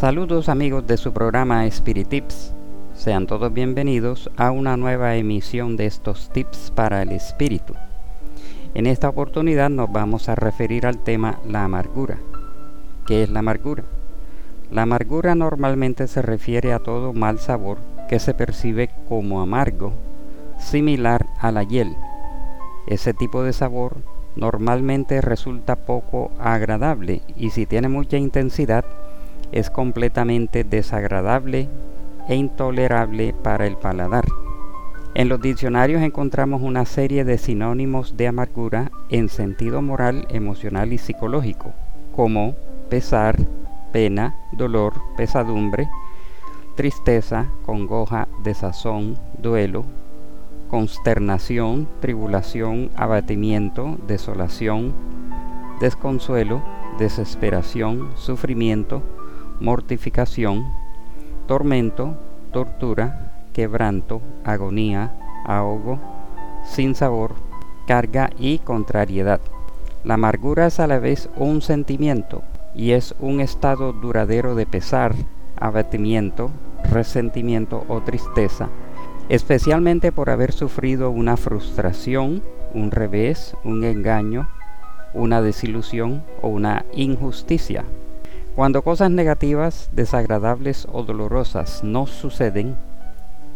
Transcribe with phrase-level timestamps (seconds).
[0.00, 2.54] Saludos amigos de su programa Spirit Tips.
[2.94, 7.74] Sean todos bienvenidos a una nueva emisión de estos tips para el espíritu.
[8.72, 12.16] En esta oportunidad nos vamos a referir al tema la amargura.
[13.06, 13.84] ¿Qué es la amargura?
[14.70, 17.76] La amargura normalmente se refiere a todo mal sabor
[18.08, 19.92] que se percibe como amargo,
[20.58, 21.94] similar a la hiel.
[22.86, 23.98] Ese tipo de sabor
[24.34, 28.86] normalmente resulta poco agradable y si tiene mucha intensidad
[29.52, 31.68] es completamente desagradable
[32.28, 34.24] e intolerable para el paladar.
[35.14, 40.98] En los diccionarios encontramos una serie de sinónimos de amargura en sentido moral, emocional y
[40.98, 41.72] psicológico,
[42.14, 42.54] como
[42.88, 43.36] pesar,
[43.92, 45.88] pena, dolor, pesadumbre,
[46.76, 49.84] tristeza, congoja, desazón, duelo,
[50.68, 54.92] consternación, tribulación, abatimiento, desolación,
[55.80, 56.62] desconsuelo,
[56.98, 59.02] desesperación, sufrimiento,
[59.60, 60.66] mortificación,
[61.46, 62.16] tormento,
[62.52, 65.12] tortura, quebranto, agonía,
[65.44, 65.98] ahogo,
[66.64, 67.34] sin sabor,
[67.86, 69.40] carga y contrariedad.
[70.02, 72.42] La amargura es a la vez un sentimiento
[72.74, 75.14] y es un estado duradero de pesar,
[75.56, 76.50] abatimiento,
[76.90, 78.68] resentimiento o tristeza,
[79.28, 84.48] especialmente por haber sufrido una frustración, un revés, un engaño,
[85.12, 87.84] una desilusión o una injusticia.
[88.60, 92.76] Cuando cosas negativas, desagradables o dolorosas nos suceden,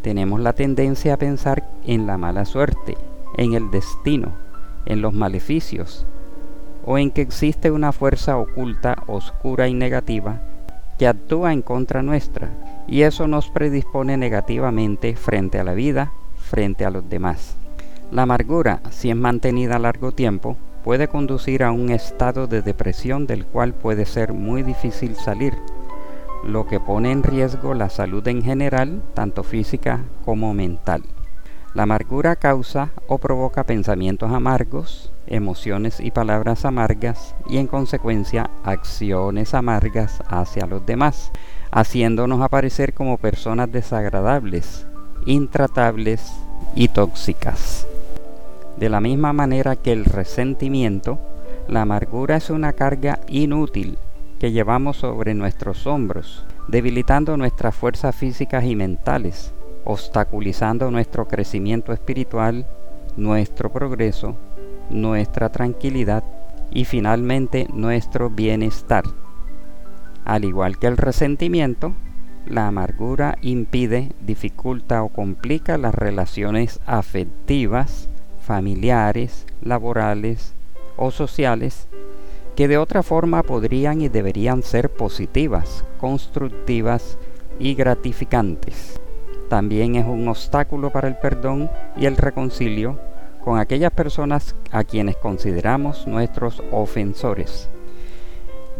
[0.00, 2.96] tenemos la tendencia a pensar en la mala suerte,
[3.36, 4.32] en el destino,
[4.86, 6.06] en los maleficios,
[6.86, 10.40] o en que existe una fuerza oculta, oscura y negativa
[10.98, 12.48] que actúa en contra nuestra,
[12.88, 17.56] y eso nos predispone negativamente frente a la vida, frente a los demás.
[18.10, 23.46] La amargura, si es mantenida largo tiempo, puede conducir a un estado de depresión del
[23.46, 25.54] cual puede ser muy difícil salir,
[26.44, 31.02] lo que pone en riesgo la salud en general, tanto física como mental.
[31.72, 39.54] La amargura causa o provoca pensamientos amargos, emociones y palabras amargas y en consecuencia acciones
[39.54, 41.32] amargas hacia los demás,
[41.72, 44.86] haciéndonos aparecer como personas desagradables,
[45.24, 46.30] intratables
[46.76, 47.83] y tóxicas.
[48.78, 51.18] De la misma manera que el resentimiento,
[51.68, 53.98] la amargura es una carga inútil
[54.40, 59.54] que llevamos sobre nuestros hombros, debilitando nuestras fuerzas físicas y mentales,
[59.84, 62.66] obstaculizando nuestro crecimiento espiritual,
[63.16, 64.36] nuestro progreso,
[64.90, 66.24] nuestra tranquilidad
[66.72, 69.04] y finalmente nuestro bienestar.
[70.24, 71.94] Al igual que el resentimiento,
[72.46, 78.08] la amargura impide, dificulta o complica las relaciones afectivas
[78.44, 80.52] familiares, laborales
[80.96, 81.88] o sociales
[82.56, 87.18] que de otra forma podrían y deberían ser positivas, constructivas
[87.58, 89.00] y gratificantes.
[89.48, 92.98] También es un obstáculo para el perdón y el reconcilio
[93.44, 97.68] con aquellas personas a quienes consideramos nuestros ofensores.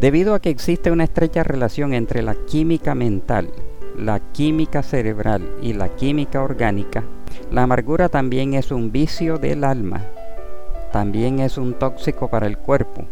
[0.01, 3.51] Debido a que existe una estrecha relación entre la química mental,
[3.97, 7.05] la química cerebral y la química orgánica,
[7.51, 10.03] la amargura también es un vicio del alma,
[10.93, 13.05] también es un tóxico para el cuerpo,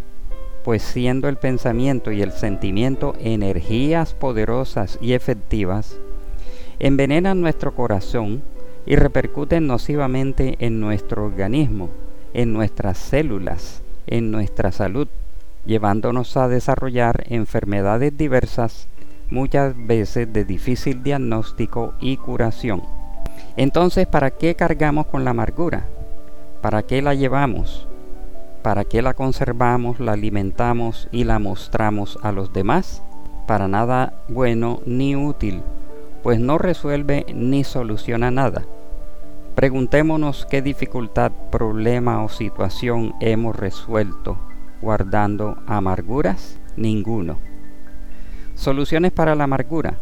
[0.65, 5.97] pues siendo el pensamiento y el sentimiento energías poderosas y efectivas,
[6.78, 8.43] envenenan nuestro corazón
[8.87, 11.91] y repercuten nocivamente en nuestro organismo,
[12.34, 15.09] en nuestras células, en nuestra salud,
[15.65, 18.88] llevándonos a desarrollar enfermedades diversas,
[19.31, 23.02] muchas veces de difícil diagnóstico y curación.
[23.57, 25.87] Entonces, ¿para qué cargamos con la amargura?
[26.61, 27.87] ¿Para qué la llevamos?
[28.63, 33.03] ¿Para qué la conservamos, la alimentamos y la mostramos a los demás?
[33.47, 35.62] Para nada bueno ni útil,
[36.23, 38.62] pues no resuelve ni soluciona nada.
[39.55, 44.39] Preguntémonos qué dificultad, problema o situación hemos resuelto
[44.83, 46.59] guardando amarguras.
[46.76, 47.38] Ninguno.
[48.55, 49.99] Soluciones para la amargura.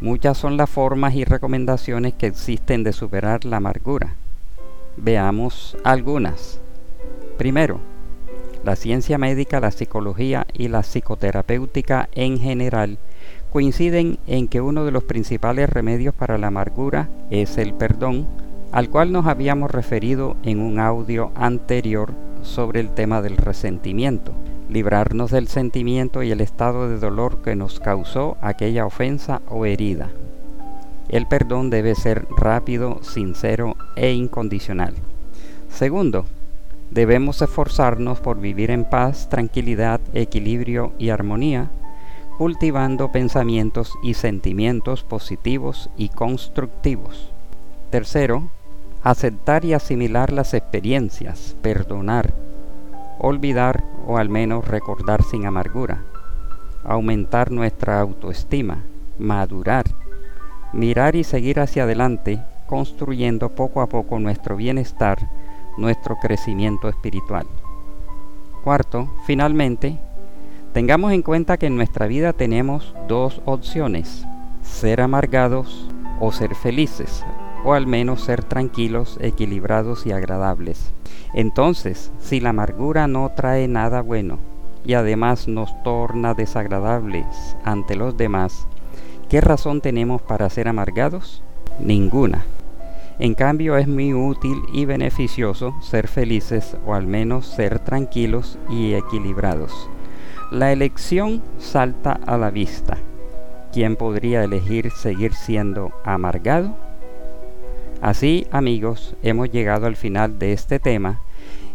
[0.00, 4.14] Muchas son las formas y recomendaciones que existen de superar la amargura.
[4.96, 6.58] Veamos algunas.
[7.36, 7.80] Primero,
[8.64, 12.96] la ciencia médica, la psicología y la psicoterapéutica en general
[13.52, 18.26] coinciden en que uno de los principales remedios para la amargura es el perdón,
[18.72, 24.32] al cual nos habíamos referido en un audio anterior sobre el tema del resentimiento
[24.70, 30.10] librarnos del sentimiento y el estado de dolor que nos causó aquella ofensa o herida.
[31.08, 34.94] El perdón debe ser rápido, sincero e incondicional.
[35.68, 36.24] Segundo,
[36.90, 41.70] debemos esforzarnos por vivir en paz, tranquilidad, equilibrio y armonía
[42.40, 47.30] cultivando pensamientos y sentimientos positivos y constructivos.
[47.90, 48.48] Tercero,
[49.02, 52.32] aceptar y asimilar las experiencias, perdonar,
[53.20, 56.02] olvidar o al menos recordar sin amargura,
[56.84, 58.84] aumentar nuestra autoestima,
[59.18, 59.84] madurar,
[60.72, 65.18] mirar y seguir hacia adelante, construyendo poco a poco nuestro bienestar,
[65.76, 67.46] nuestro crecimiento espiritual.
[68.64, 69.98] Cuarto, finalmente,
[70.72, 74.24] tengamos en cuenta que en nuestra vida tenemos dos opciones,
[74.62, 75.88] ser amargados
[76.20, 77.24] o ser felices,
[77.64, 80.92] o al menos ser tranquilos, equilibrados y agradables.
[81.34, 84.38] Entonces, si la amargura no trae nada bueno
[84.84, 87.26] y además nos torna desagradables
[87.64, 88.66] ante los demás,
[89.28, 91.42] ¿qué razón tenemos para ser amargados?
[91.78, 92.44] Ninguna.
[93.18, 98.94] En cambio es muy útil y beneficioso ser felices o al menos ser tranquilos y
[98.94, 99.90] equilibrados.
[100.50, 102.96] La elección salta a la vista.
[103.72, 106.89] ¿Quién podría elegir seguir siendo amargado?
[108.00, 111.20] Así, amigos, hemos llegado al final de este tema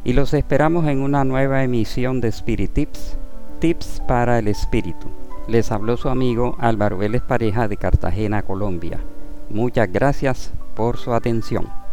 [0.04, 3.18] y los esperamos en una nueva emisión de Spirit Tips,
[3.60, 5.08] Tips para el Espíritu.
[5.48, 9.00] Les habló su amigo Álvaro Vélez Pareja de Cartagena, Colombia.
[9.52, 11.85] Muchas gracias por su atención.